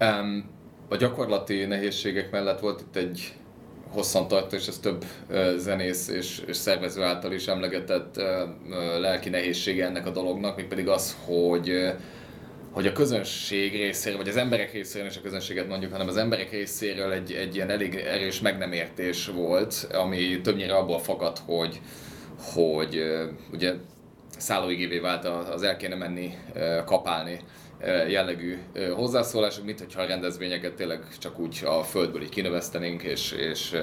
[0.00, 0.44] Um,
[0.88, 3.34] a gyakorlati nehézségek mellett volt itt egy
[3.88, 5.04] hosszantartó, és ez több
[5.56, 8.16] zenész és, és szervező által is emlegetett
[9.00, 11.94] lelki nehézsége ennek a dolognak, még pedig az, hogy
[12.70, 16.50] hogy a közönség részéről, vagy az emberek részéről, és a közönséget mondjuk, hanem az emberek
[16.50, 21.80] részéről egy, egy ilyen elég erős meg nem értés volt, ami többnyire abból fakad, hogy,
[22.54, 23.02] hogy
[23.52, 23.72] ugye
[24.38, 26.34] szállóigévé vált az el kéne menni
[26.84, 27.40] kapálni
[28.08, 28.58] jellegű
[28.94, 33.76] hozzászólások, mint hogyha a rendezvényeket tényleg csak úgy a földből így kinövesztenénk, és, és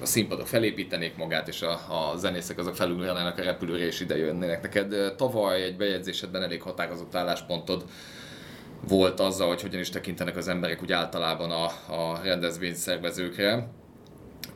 [0.00, 4.62] a színpadok felépítenék magát, és a, a zenészek azok felülnének a repülőre, és ide jönnének.
[4.62, 7.84] Neked tavaly egy bejegyzésedben elég határozott álláspontod
[8.88, 13.68] volt azzal, hogy hogyan is tekintenek az emberek úgy általában a, a rendezvény szervezőkre.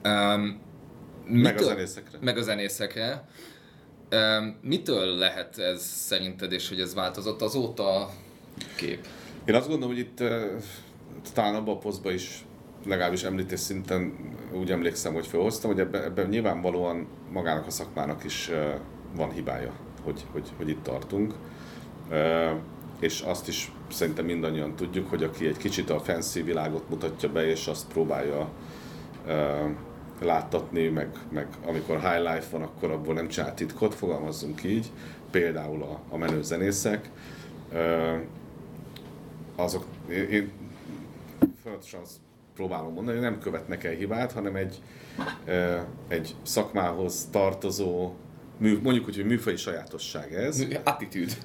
[0.04, 0.62] Um,
[1.26, 2.18] meg a zenészekre.
[2.20, 3.28] Meg a zenészekre.
[4.61, 8.11] Mitől lehet ez szerinted, és hogy ez változott azóta a
[8.77, 9.07] kép?
[9.45, 10.23] Én azt gondolom, hogy itt
[11.35, 12.45] talán abban a posztban is
[12.87, 14.14] legalábbis említés szinten
[14.53, 18.51] úgy emlékszem, hogy felhoztam, hogy ebben, ebben nyilvánvalóan magának a szakmának is
[19.17, 21.35] van hibája, hogy, hogy, hogy itt tartunk.
[23.01, 27.47] És azt is szerintem mindannyian tudjuk, hogy aki egy kicsit a fancy világot mutatja be,
[27.47, 28.51] és azt próbálja
[30.20, 34.90] láttatni, meg, meg amikor high life van, akkor abból nem csinál titkot, fogalmazzunk így,
[35.31, 37.11] például a, a menő zenészek.
[39.57, 40.53] Azok, én, én
[41.62, 42.16] folyamatosan azt
[42.55, 44.83] próbálom mondani, hogy nem követnek el hibát, hanem egy,
[46.09, 48.12] egy szakmához tartozó
[48.59, 50.64] mű, mondjuk úgy, hogy műfai sajátosság ez.
[50.85, 51.37] Attitűd.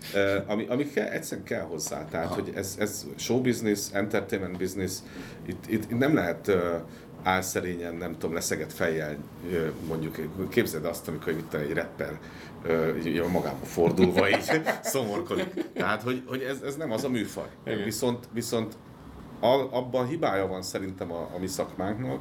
[0.47, 2.05] Ami, ami kell, egyszerűen kell hozzá.
[2.05, 2.35] Tehát, Aha.
[2.35, 4.97] hogy ez, ez show business, entertainment business,
[5.45, 6.51] itt, itt nem lehet
[7.23, 9.17] álszerényen, nem tudom, leszegett fejjel,
[9.87, 10.15] mondjuk,
[10.49, 12.19] képzeld azt, amikor itt egy rapper
[13.05, 15.71] így magába fordulva így szomorkodik.
[15.73, 17.47] Tehát, hogy, hogy ez, ez nem az a műfaj.
[17.65, 17.83] Igen.
[17.83, 18.77] Viszont, viszont
[19.71, 22.19] abban hibája van szerintem a, a mi szakmánknak,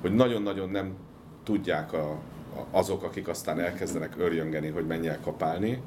[0.00, 0.94] hogy nagyon-nagyon nem
[1.44, 5.82] tudják a, a, azok, akik aztán elkezdenek örjöngeni, hogy menjen kapálni,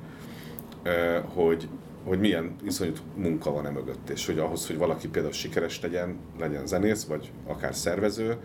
[1.33, 1.67] hogy,
[2.03, 6.17] hogy milyen iszonyú munka van e mögött, és hogy ahhoz, hogy valaki például sikeres legyen,
[6.39, 8.37] legyen zenész, vagy akár szervező,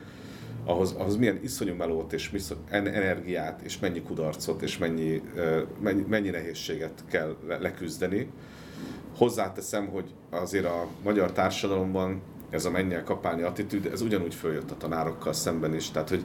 [0.64, 2.32] ahhoz, ahhoz milyen iszonyú melót és
[2.70, 5.22] energiát, és mennyi kudarcot, és mennyi,
[5.82, 8.30] mennyi, mennyi nehézséget kell leküzdeni.
[9.16, 14.76] Hozzáteszem, hogy azért a magyar társadalomban ez a mennyel kapálni attitűd, ez ugyanúgy följött a
[14.76, 16.24] tanárokkal szemben is, tehát hogy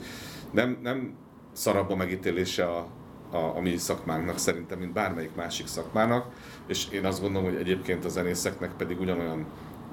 [0.51, 1.13] nem, nem
[1.51, 2.87] szarabb a megítélése a,
[3.31, 6.25] a, a mi szakmánknak szerintem, mint bármelyik másik szakmának,
[6.67, 9.45] és én azt gondolom, hogy egyébként a zenészeknek pedig ugyanolyan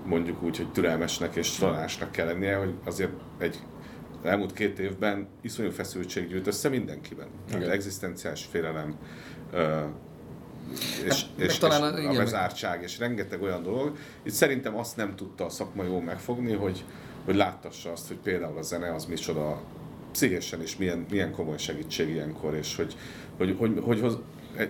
[0.04, 3.58] mondjuk úgy, hogy türelmesnek és toleránsnak kell lennie, hogy azért egy
[4.22, 7.26] elmúlt két évben iszonyú feszültség gyűjt össze mindenkiben.
[7.50, 8.96] Tehát egzisztenciális félelem,
[9.52, 9.80] ö,
[11.04, 13.96] és, Meg és, talán és a- a igen, meg- bezártság, és rengeteg olyan dolog.
[14.22, 16.84] Itt szerintem azt nem tudta a szakma jól megfogni, hogy,
[17.24, 19.60] hogy láttassa azt, hogy például a zene az micsoda
[20.12, 22.96] pszichésen is milyen, milyen komoly segítség ilyenkor, és hogy,
[23.36, 24.18] hogy, hogy, hogy, hogy,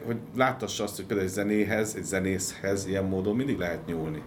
[0.05, 4.23] hogy, láttassa azt, hogy például egy zenéhez, egy zenészhez ilyen módon mindig lehet nyúlni.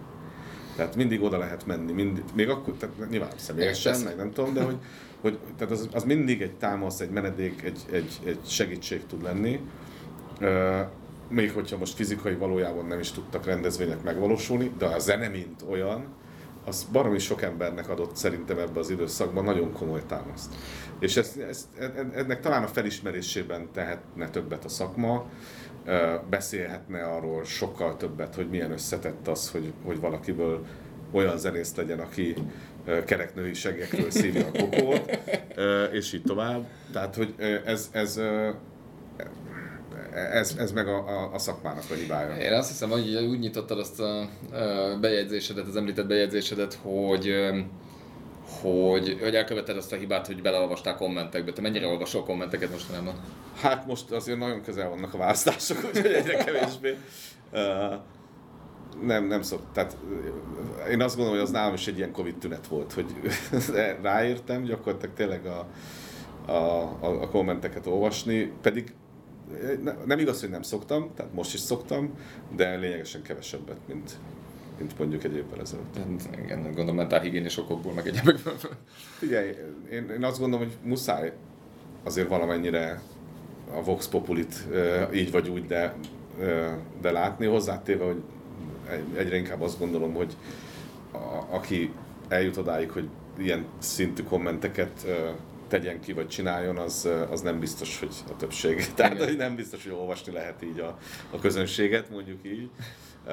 [0.76, 4.62] Tehát mindig oda lehet menni, mindig, még akkor, tehát nyilván személyesen, meg nem tudom, de
[4.62, 4.76] hogy,
[5.20, 9.60] hogy tehát az, az mindig egy támasz, egy menedék, egy, egy, egy segítség tud lenni.
[10.40, 10.80] Ö,
[11.28, 16.04] még hogyha most fizikai valójában nem is tudtak rendezvények megvalósulni, de a zene mint olyan,
[16.70, 20.54] az baromi sok embernek adott szerintem ebbe az időszakban nagyon komoly támaszt.
[20.98, 21.68] És ez, ez,
[22.14, 25.26] ennek talán a felismerésében tehetne többet a szakma,
[26.30, 30.66] beszélhetne arról sokkal többet, hogy milyen összetett az, hogy, hogy valakiből
[31.12, 32.34] olyan zenész legyen, aki
[33.06, 35.18] kereknői segekről szívja a kokót,
[35.98, 36.66] és így tovább.
[36.92, 38.20] Tehát, hogy ez, ez,
[40.14, 42.36] ez, ez meg a, a, a szakmának a hibája.
[42.36, 44.28] Én azt hiszem, hogy úgy nyitottad azt a
[45.00, 47.34] bejegyzésedet, az említett bejegyzésedet, hogy
[48.62, 51.52] hogy, hogy elköveted azt a hibát, hogy beleolvastál kommentekbe.
[51.52, 53.14] Te mennyire olvasol kommenteket mostanában?
[53.60, 56.96] Hát most azért nagyon közel vannak a választások, úgyhogy egyre kevésbé.
[57.52, 57.94] Uh,
[59.02, 59.62] nem, nem szok.
[59.72, 59.96] Tehát
[60.90, 63.06] én azt gondolom, hogy az nálam is egy ilyen Covid tünet volt, hogy
[64.02, 65.66] ráértem gyakorlatilag tényleg a,
[66.52, 68.94] a, a, a kommenteket olvasni, pedig
[70.04, 72.10] nem igaz, hogy nem szoktam, tehát most is szoktam,
[72.56, 74.10] de lényegesen kevesebbet, mint,
[74.78, 75.96] mint mondjuk egy évvel ezelőtt.
[75.96, 78.54] Hát, igen, gondolom mentálhigiénés okokból, meg egyébekből.
[79.18, 79.48] Figyelj,
[79.90, 81.32] én, én azt gondolom, hogy muszáj
[82.04, 83.00] azért valamennyire
[83.74, 84.66] a Vox Populit
[85.14, 85.94] így vagy úgy, de,
[87.00, 88.22] de látni, hozzátéve, hogy
[88.90, 90.36] egy- egyre inkább azt gondolom, hogy
[91.12, 91.92] a, aki
[92.28, 93.08] eljut odáig, hogy
[93.38, 95.06] ilyen szintű kommenteket
[95.70, 98.86] tegyen ki, vagy csináljon, az, ö, az nem biztos, hogy a többség.
[98.94, 100.98] Tehát, hogy nem biztos, hogy olvasni lehet így a,
[101.30, 102.68] a közönséget, mondjuk így.
[103.26, 103.32] Ö,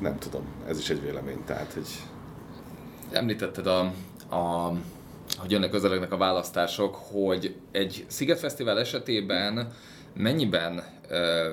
[0.00, 1.88] nem tudom, ez is egy vélemény, tehát, hogy
[3.10, 3.80] Említetted a,
[4.36, 4.72] a
[5.36, 9.72] hogy jönnek közelegnek a választások, hogy egy Szigetfesztivál esetében
[10.14, 11.52] mennyiben ö,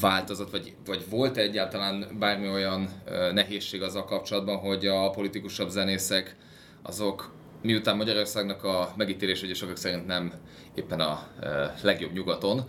[0.00, 6.36] változott, vagy, vagy volt egyáltalán bármi olyan ö, nehézség azzal kapcsolatban, hogy a politikusabb zenészek
[6.82, 7.30] azok
[7.62, 10.32] miután Magyarországnak a megítélés ugye sokak szerint nem
[10.74, 11.28] éppen a
[11.82, 12.64] legjobb nyugaton,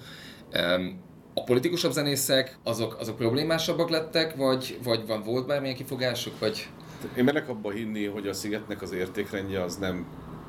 [1.34, 6.70] a politikusabb zenészek azok, azok problémásabbak lettek, vagy, vagy van volt bármilyen kifogásuk, vagy
[7.18, 10.06] Én merek abba hinni, hogy a szigetnek az értékrendje az nem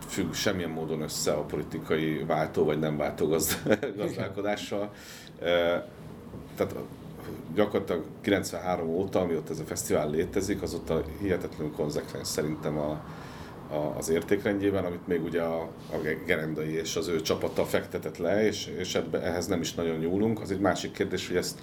[0.08, 4.92] függ semmilyen módon össze a politikai váltó vagy nem váltó gazd- gazdálkodással.
[6.56, 6.74] Tehát
[7.54, 13.04] gyakorlatilag 93 óta, amióta ez a fesztivál létezik, azóta hihetetlenül konzekvens szerintem a,
[13.72, 18.46] a, az értékrendjében, amit még ugye a, a Gerendai és az ő csapata fektetett le,
[18.46, 20.40] és, és ebbe, ehhez nem is nagyon nyúlunk.
[20.40, 21.58] Az egy másik kérdés, hogy ezt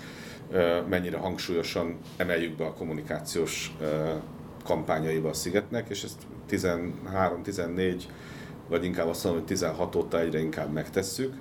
[0.51, 4.09] ö, mennyire hangsúlyosan emeljük be a kommunikációs ö,
[4.63, 8.01] kampányaiba a Szigetnek, és ezt 13-14,
[8.67, 11.33] vagy inkább azt mondom, hogy 16 óta egyre inkább megtesszük,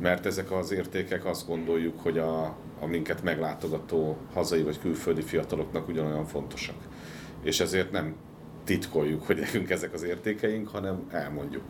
[0.00, 2.44] mert ezek az értékek azt gondoljuk, hogy a,
[2.80, 6.76] a minket meglátogató hazai vagy külföldi fiataloknak ugyanolyan fontosak.
[7.42, 8.14] És ezért nem
[8.66, 11.64] titkoljuk, hogy nekünk ezek az értékeink, hanem elmondjuk.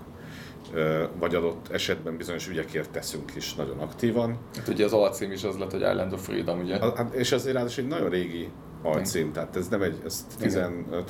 [1.19, 4.39] Vagy adott esetben bizonyos ügyekért teszünk is nagyon aktívan.
[4.57, 6.77] Hát ugye az alcím is az lett, hogy Island of Freedom, ugye?
[6.77, 8.49] A- hát, És azért ráadásul egy nagyon régi
[8.83, 10.59] alcím, tehát ez nem egy, ez 10,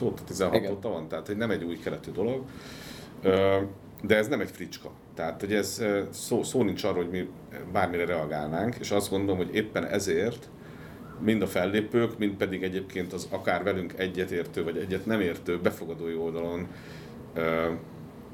[0.03, 0.73] óta, 16 Igen.
[0.73, 2.43] óta van, tehát hogy nem egy új keletű dolog.
[4.03, 4.91] De ez nem egy fricska.
[5.15, 7.29] Tehát, hogy ez szó, szó nincs arról, hogy mi
[7.73, 10.49] bármire reagálnánk, és azt gondolom, hogy éppen ezért
[11.21, 16.15] mind a fellépők, mind pedig egyébként az akár velünk egyetértő, vagy egyet nem értő befogadói
[16.15, 16.67] oldalon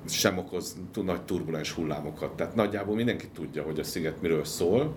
[0.08, 2.36] sem okoz nagy turbulens hullámokat.
[2.36, 4.94] Tehát nagyjából mindenki tudja, hogy a sziget miről szól,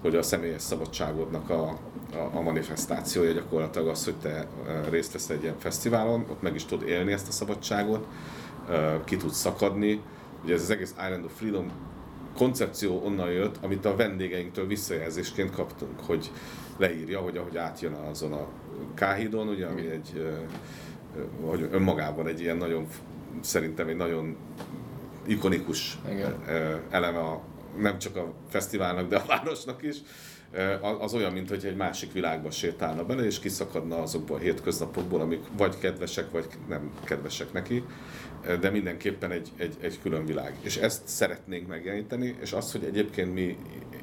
[0.00, 1.68] hogy a személyes szabadságodnak a,
[2.12, 4.46] a, a manifestációja gyakorlatilag az, hogy te
[4.90, 8.06] részt vesz egy ilyen fesztiválon, ott meg is tudod élni ezt a szabadságot,
[9.04, 10.00] ki tudsz szakadni.
[10.44, 11.70] Ugye ez az egész Island of Freedom
[12.36, 16.30] koncepció onnan jött, amit a vendégeinktől visszajelzésként kaptunk, hogy
[16.82, 18.48] leírja, hogy ahogy átjön azon a
[18.94, 20.26] Káhídon, ugye, ami egy,
[21.44, 22.86] hogy önmagában egy ilyen nagyon,
[23.40, 24.36] szerintem egy nagyon
[25.26, 26.34] ikonikus Igen.
[26.90, 27.42] eleme a,
[27.78, 29.96] nem csak a fesztiválnak, de a városnak is.
[31.00, 35.40] az olyan, mint hogy egy másik világba sétálna bele, és kiszakadna azokból a hétköznapokból, amik
[35.56, 37.84] vagy kedvesek, vagy nem kedvesek neki,
[38.60, 40.56] de mindenképpen egy, egy, egy külön világ.
[40.60, 43.56] És ezt szeretnénk megjeleníteni, és az, hogy egyébként mi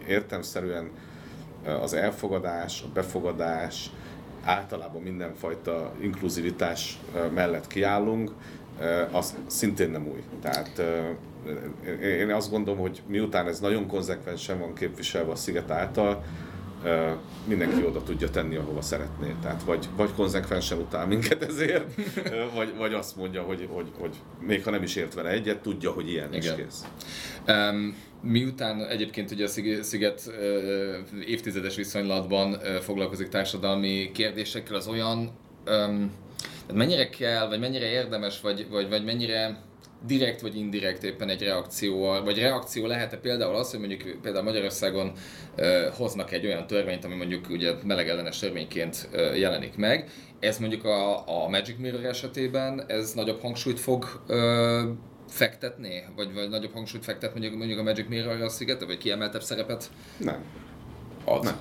[0.08, 0.90] értemszerűen
[1.82, 3.90] az elfogadás, a befogadás,
[4.44, 7.00] általában mindenfajta inkluzivitás
[7.34, 8.32] mellett kiállunk,
[9.12, 10.24] az szintén nem új.
[10.42, 10.82] Tehát
[12.02, 16.24] én azt gondolom, hogy miután ez nagyon konzekvensen van képviselve a Sziget által,
[17.46, 19.36] mindenki oda tudja tenni, ahova szeretné.
[19.42, 21.94] Tehát vagy, vagy konzekvensen utál minket ezért,
[22.56, 25.92] vagy, vagy azt mondja, hogy, hogy, hogy még ha nem is ért vele egyet, tudja,
[25.92, 26.60] hogy ilyen Igen.
[26.60, 26.86] is kész.
[27.48, 35.32] Um, miután egyébként ugye a Sziget uh, évtizedes viszonylatban uh, foglalkozik társadalmi kérdésekkel, az olyan
[35.68, 36.12] um,
[36.74, 39.68] mennyire kell, vagy mennyire érdemes, vagy, vagy, vagy mennyire
[40.06, 45.12] direkt vagy indirekt éppen egy reakció, vagy reakció lehet-e például az, hogy mondjuk például Magyarországon
[45.58, 50.10] uh, hoznak egy olyan törvényt, ami mondjuk ugye melegellenes törvényként uh, jelenik meg.
[50.40, 54.36] Ez mondjuk a, a Magic Mirror esetében ez nagyobb hangsúlyt fog uh,
[55.30, 56.04] fektetni?
[56.16, 59.90] Vagy, vagy nagyobb hangsúlyt fektet mondjuk, mondjuk a Magic Mirror a szigete, vagy kiemeltebb szerepet?
[60.18, 60.44] Nem.
[61.26, 61.44] Ad?
[61.44, 61.58] Nem.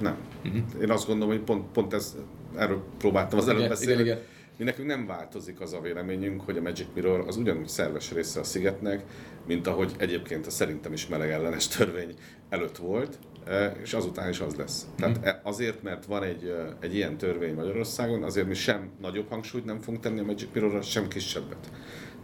[0.00, 0.16] Nem.
[0.44, 0.82] Uh-huh.
[0.82, 2.16] Én azt gondolom, hogy pont, pont ez,
[2.56, 4.02] erről próbáltam az előbb beszélni.
[4.02, 7.68] Igen, igen mi nekünk nem változik az a véleményünk, hogy a Magic Mirror az ugyanúgy
[7.68, 9.02] szerves része a szigetnek,
[9.46, 12.14] mint ahogy egyébként a szerintem is meleg ellenes törvény
[12.48, 14.86] előtt volt, e, és azután is az lesz.
[14.96, 15.26] Tehát mhm.
[15.26, 19.64] e, azért, mert van egy, e, egy ilyen törvény Magyarországon, azért mi sem nagyobb hangsúlyt
[19.64, 21.70] nem fogunk tenni a Magic Mirrorra, sem kisebbet.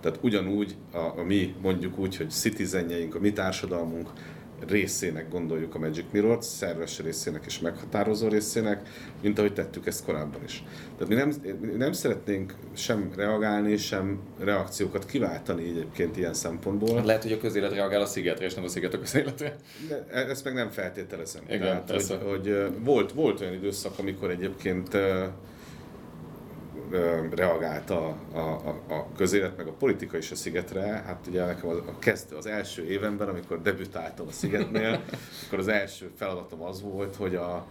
[0.00, 4.10] Tehát ugyanúgy a, a mi mondjuk úgy, hogy citizenjeink, a mi társadalmunk
[4.68, 8.88] részének gondoljuk a Magic Mirror-t, szerves részének és meghatározó részének,
[9.22, 10.64] mint ahogy tettük ezt korábban is.
[10.98, 11.32] Tehát mi nem,
[11.76, 16.96] nem szeretnénk sem reagálni, sem reakciókat kiváltani egyébként ilyen szempontból.
[16.96, 19.56] Hát lehet, hogy a közélet reagál a szigetre, és nem a sziget a közéletre.
[19.88, 21.42] De ezt meg nem feltételezem.
[21.46, 24.96] Igen, Tehát, hogy, hogy, volt, volt olyan időszak, amikor egyébként
[27.31, 28.38] reagált a, a,
[28.88, 31.03] a közélet, meg a politika is a szigetre.
[31.07, 35.03] Hát ugye nekem az, a kezdő, az első évenben, amikor debütáltam a szigetnél,
[35.46, 37.66] akkor az első feladatom az volt, hogy a, a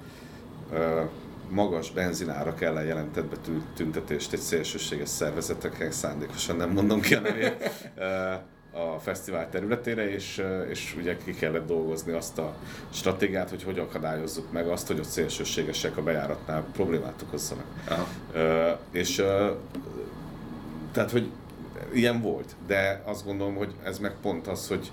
[1.49, 3.35] magas benzinárak ellen jelentett be
[3.75, 7.69] tüntetést egy szélsőséges szervezeteknek, szándékosan nem mondom ki a nevét,
[8.77, 12.55] a fesztivál területére, és, és ugye ki kellett dolgozni azt a
[12.89, 17.65] stratégiát, hogy hogy akadályozzuk meg azt, hogy a szélsőségesek a bejáratnál problémát okozzanak.
[17.87, 18.07] Aha.
[18.91, 19.57] És uh,
[20.91, 21.31] tehát, hogy
[21.93, 24.91] ilyen volt, de azt gondolom, hogy ez meg pont az, hogy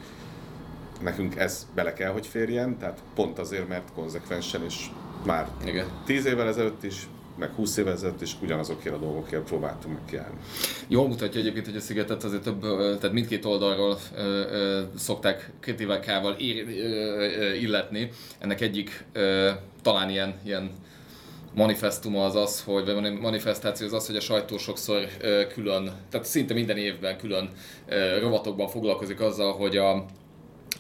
[1.01, 4.87] nekünk ez bele kell, hogy férjen, tehát pont azért, mert konzekvensen és
[5.25, 5.87] már Igen.
[6.05, 10.37] tíz évvel ezelőtt is meg 20 évvel ezelőtt is ugyanazokért a dolgokért próbáltunk meg kiállni.
[10.89, 16.37] Jól mutatja egyébként, hogy a szigetet azért több, tehát mindkét oldalról ö, ö, szokták kritikákkal
[17.61, 18.11] illetni.
[18.39, 19.51] Ennek egyik ö,
[19.83, 20.71] talán ilyen, ilyen
[21.55, 25.07] manifestuma az az, hogy, vagy manifestáció az az, hogy a sajtó sokszor
[25.55, 27.51] külön, tehát szinte minden évben külön
[28.21, 30.05] rovatokban foglalkozik azzal, hogy a,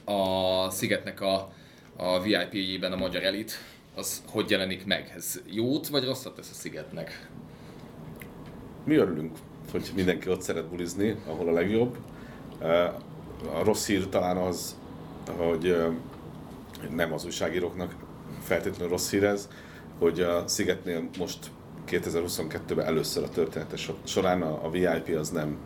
[0.04, 1.52] a szigetnek a,
[1.96, 3.58] a VIP-jében a magyar elit
[3.94, 5.12] az hogy jelenik meg?
[5.16, 7.28] Ez jót vagy rosszat tesz a szigetnek?
[8.84, 9.36] Mi örülünk,
[9.70, 11.96] hogy mindenki ott szeret bulizni, ahol a legjobb.
[13.54, 14.76] A rossz hír talán az,
[15.36, 15.76] hogy
[16.90, 17.94] nem az újságíróknak
[18.42, 19.48] feltétlenül rossz hír ez,
[19.98, 21.50] hogy a Szigetnél most
[21.88, 25.56] 2022-ben először a történetes során a VIP az nem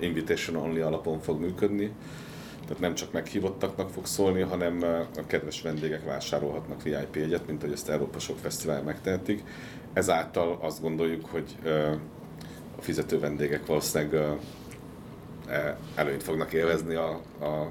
[0.00, 1.92] invitation only alapon fog működni,
[2.70, 4.82] tehát nem csak meghívottaknak fog szólni, hanem
[5.16, 9.44] a kedves vendégek vásárolhatnak VIP egyet, mint hogy ezt Európa sok fesztivál megtehetik.
[9.92, 11.56] Ezáltal azt gondoljuk, hogy
[12.78, 14.38] a fizető vendégek valószínűleg
[15.48, 17.70] e, előnyt fognak élvezni a, a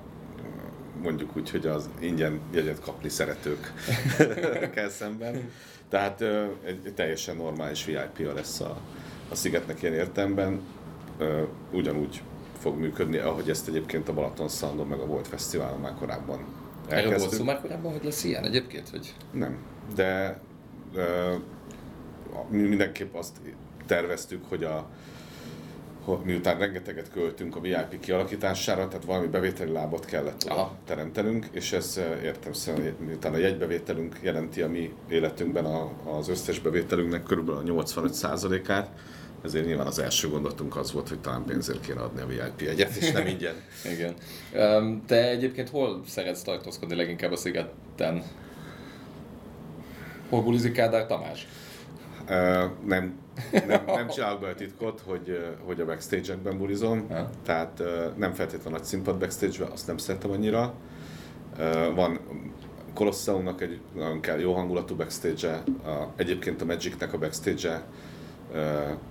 [1.02, 5.52] mondjuk úgy, hogy az ingyen jegyet kapni szeretőkkel szemben.
[5.90, 6.22] Tehát
[6.66, 8.78] egy teljesen normális VIP-a lesz a,
[9.30, 10.62] a Szigetnek ilyen értemben.
[11.72, 12.22] Ugyanúgy
[12.60, 16.40] fog működni, ahogy ezt egyébként a Balaton Soundon meg a Volt Fesztiválon már korábban
[16.88, 16.98] elkezdtük.
[16.98, 18.90] Erről volt szó már korábban, hogy lesz ilyen egyébként?
[18.90, 19.16] Vagy?
[19.32, 19.58] Nem,
[19.96, 20.40] de
[20.94, 21.36] uh,
[22.50, 23.38] mindenképp azt
[23.86, 24.90] terveztük, hogy a
[26.24, 32.00] miután rengeteget költünk a VIP kialakítására, tehát valami bevételi lábot kellett oda teremtenünk, és ez
[32.24, 37.84] értem szerint, miután a jegybevételünk jelenti a mi életünkben a, az összes bevételünknek körülbelül a
[37.84, 38.90] 85%-át,
[39.44, 42.96] ezért nyilván az első gondolatunk az volt, hogy talán pénzért kéne adni a VIP egyet,
[42.96, 43.56] és nem ingyen.
[43.94, 44.14] Igen.
[45.06, 48.24] Te egyébként hol szeretsz tartózkodni leginkább a szigeten?
[50.30, 51.48] Hol bulizik Kádár Tamás?
[52.24, 52.36] Uh,
[52.86, 53.20] nem,
[53.68, 57.30] nem, nem csinálok be a titkot, hogy, hogy a backstage-ekben bulizom, ha?
[57.46, 57.88] tehát uh,
[58.18, 60.74] nem feltétlenül nagy színpad backstage azt nem szeretem annyira.
[61.58, 62.20] Uh, van
[62.94, 67.84] Colosseumnak egy nagyon kell jó hangulatú backstage-e, a, egyébként a Magicnek a backstage-e,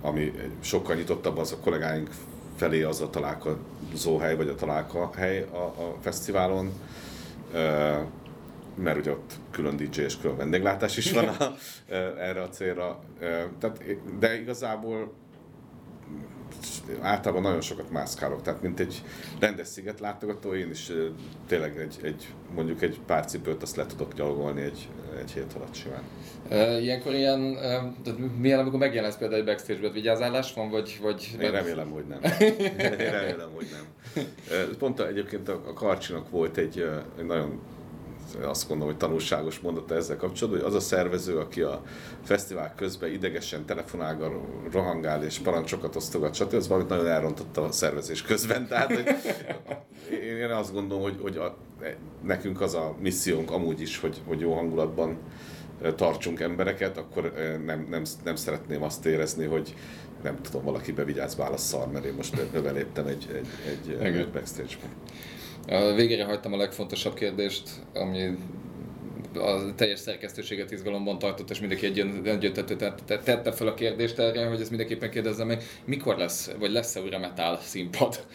[0.01, 2.09] ami sokkal nyitottabb az a kollégáink
[2.55, 6.71] felé az a találkozó hely, vagy a találka hely a, a fesztiválon,
[8.75, 11.53] mert ugye ott külön DJ és külön vendéglátás is van a,
[12.19, 12.99] erre a célra.
[13.59, 13.83] Tehát,
[14.19, 15.13] de igazából
[17.01, 19.01] általában nagyon sokat mászkálok, tehát mint egy
[19.39, 20.91] rendes sziget látogató, én is
[21.47, 24.87] tényleg egy, egy, mondjuk egy pár cipőt azt le tudok gyalogolni egy,
[25.19, 26.03] egy hét alatt simán.
[26.81, 27.39] Ilyenkor ilyen,
[28.39, 30.99] milyen, amikor megjelensz például egy backstage-ben, vigyázálás van, vagy...
[31.01, 32.19] vagy Én remélem, hogy nem.
[32.99, 34.25] Én remélem, hogy nem.
[34.77, 36.89] Pont egyébként a, a Karcsinak volt egy,
[37.19, 37.61] egy nagyon
[38.41, 41.81] azt gondolom, hogy tanulságos mondata ezzel kapcsolatban, hogy az a szervező, aki a
[42.23, 44.17] fesztivál közben idegesen telefonál,
[44.71, 46.53] rohangál és parancsokat osztogat, stb.
[46.53, 48.67] az valamit nagyon elrontotta a szervezés közben.
[48.67, 49.05] Tehát hogy
[50.39, 51.57] én azt gondolom, hogy, hogy a,
[52.21, 55.17] nekünk az a missziónk amúgy is, hogy, hogy jó hangulatban
[55.95, 57.33] tartsunk embereket, akkor
[57.65, 59.75] nem, nem, nem szeretném azt érezni, hogy
[60.23, 64.87] nem tudom, valaki bevigyáz válasz szar, mert én most beléptem egy, egy, egy, egy backstage-be.
[65.69, 68.37] A végére hagytam a legfontosabb kérdést, ami
[69.33, 74.61] a teljes szerkesztőséget izgalomban tartott, és mindenki egy egyöntető tette fel a kérdést erre, hogy
[74.61, 78.25] ezt mindenképpen kérdezzem meg, mikor lesz, vagy lesz-e újra metal színpad?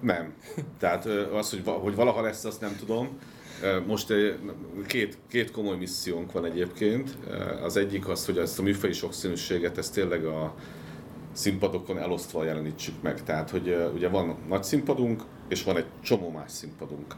[0.00, 0.34] Nem.
[0.78, 3.18] Tehát az, hogy, hogy valaha lesz, azt nem tudom.
[3.86, 4.12] Most
[4.86, 7.18] két, két komoly missziónk van egyébként.
[7.62, 10.54] Az egyik az, hogy ezt a műfai sokszínűséget, ezt tényleg a
[11.32, 13.22] színpadokon elosztva jelenítsük meg.
[13.22, 17.16] Tehát, hogy ugye van nagy színpadunk, és van egy csomó más színpadunk.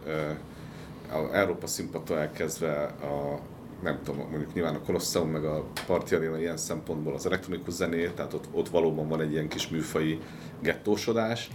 [1.33, 3.41] Európa színpadtól elkezdve a
[3.83, 8.09] nem tudom, mondjuk nyilván a Colosseum meg a Party Arena ilyen szempontból az elektronikus zené,
[8.09, 10.21] tehát ott, ott valóban van egy ilyen kis műfai
[10.61, 11.51] gettósodás,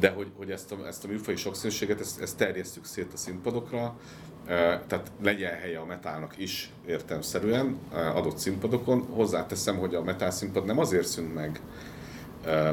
[0.00, 3.96] de hogy, hogy ezt, a, ezt a műfai sokszínűséget, ezt, ezt terjesztjük szét a színpadokra,
[4.86, 7.78] tehát legyen helye a metálnak is értelmszerűen
[8.14, 9.06] adott színpadokon.
[9.10, 11.60] Hozzáteszem, hogy a metál színpad nem azért szűnt meg,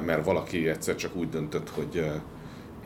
[0.05, 2.11] mert valaki egyszer csak úgy döntött, hogy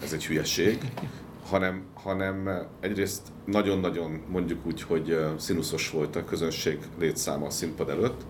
[0.03, 0.77] ez egy hülyeség,
[1.49, 8.21] hanem, hanem egyrészt nagyon-nagyon mondjuk úgy, hogy színuszos volt a közönség létszáma a színpad előtt,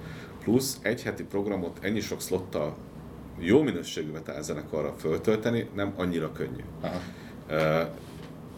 [0.44, 2.76] plusz egy heti programot ennyi sok szlottal
[3.40, 6.64] jó minőségű metal föltölteni nem annyira könnyű.
[6.82, 7.00] Aha.
[7.50, 7.88] Uh,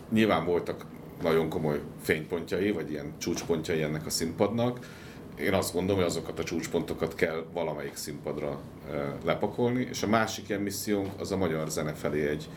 [0.10, 0.86] nyilván voltak
[1.22, 4.80] nagyon komoly fénypontjai, vagy ilyen csúcspontjai ennek a színpadnak.
[5.40, 8.60] Én azt gondolom, hogy azokat a csúcspontokat kell valamelyik színpadra
[9.24, 12.50] lepakolni, és a másik ilyen missziónk az a magyar zene felé egy,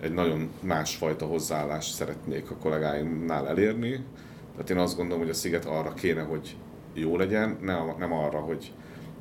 [0.00, 4.04] egy nagyon másfajta hozzáállást szeretnék a kollégáimnál elérni.
[4.52, 6.56] Tehát én azt gondolom, hogy a Sziget arra kéne, hogy
[6.94, 7.58] jó legyen,
[7.98, 8.72] nem arra, hogy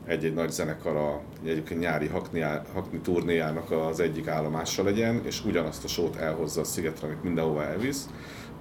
[0.05, 2.39] egy-egy nagy zenekar a egyébként nyári hakni,
[2.73, 7.65] hakni turnéjának az egyik állomása legyen, és ugyanazt a sót elhozza a szigetre, amit mindenhova
[7.65, 8.09] elvisz,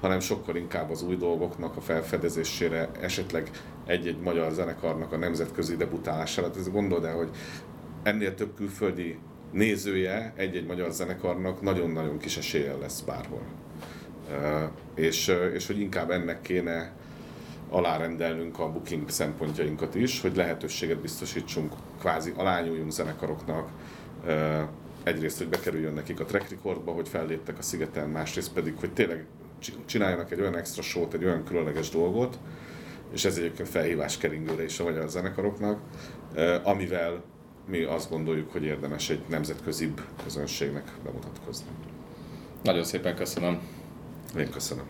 [0.00, 3.50] hanem sokkal inkább az új dolgoknak a felfedezésére, esetleg
[3.86, 6.46] egy-egy magyar zenekarnak a nemzetközi debutálására.
[6.46, 7.30] Hát ez gondold el, hogy
[8.02, 9.18] ennél több külföldi
[9.52, 13.42] nézője egy-egy magyar zenekarnak nagyon-nagyon kis eséllyel lesz bárhol.
[14.94, 16.92] És, és hogy inkább ennek kéne
[17.68, 23.68] alárendelnünk a booking szempontjainkat is, hogy lehetőséget biztosítsunk, kvázi alányuljunk zenekaroknak,
[25.02, 29.26] egyrészt, hogy bekerüljön nekik a track recordba, hogy felléptek a szigeten, másrészt pedig, hogy tényleg
[29.86, 32.38] csináljanak egy olyan extra sót, egy olyan különleges dolgot,
[33.14, 35.80] és ez egyébként felhívás keringőre is a magyar zenekaroknak,
[36.62, 37.22] amivel
[37.68, 41.66] mi azt gondoljuk, hogy érdemes egy nemzetközibb közönségnek bemutatkozni.
[42.62, 43.60] Nagyon szépen köszönöm.
[44.38, 44.84] Én köszönöm.